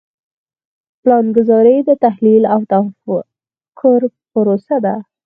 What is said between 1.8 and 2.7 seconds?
د تحلیل او